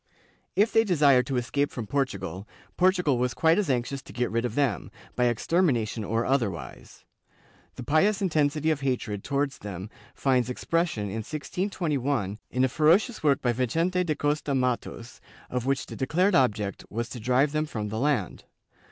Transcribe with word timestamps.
If 0.55 0.71
they 0.73 0.83
desired 0.83 1.27
to 1.27 1.37
escape 1.37 1.69
from 1.69 1.85
Portugal, 1.85 2.47
Portugal 2.75 3.19
was 3.19 3.35
quite 3.35 3.59
as 3.59 3.69
anxious 3.69 4.01
to 4.01 4.11
get 4.11 4.31
rid 4.31 4.45
of 4.45 4.55
them, 4.55 4.89
by 5.15 5.25
extermination 5.25 6.03
or 6.03 6.25
otherwise. 6.25 7.05
The 7.75 7.83
pious 7.83 8.19
intensity 8.19 8.71
of 8.71 8.81
hatred 8.81 9.23
towards 9.23 9.59
them 9.59 9.91
finds 10.15 10.49
expression, 10.49 11.03
in 11.03 11.17
1621, 11.17 12.39
in 12.49 12.63
a 12.63 12.67
ferocious 12.67 13.21
work 13.21 13.43
by 13.43 13.53
Vicente 13.53 14.03
da 14.03 14.15
Costa 14.15 14.55
Mattos, 14.55 15.21
of 15.51 15.67
which 15.67 15.85
the 15.85 15.95
declared 15.95 16.33
object 16.33 16.83
was 16.89 17.07
to 17.09 17.19
drive 17.19 17.51
them 17.51 17.67
from 17.67 17.89
the 17.89 17.99
land. 17.99 18.45